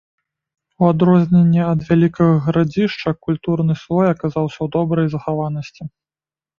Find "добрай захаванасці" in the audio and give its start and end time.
4.81-5.83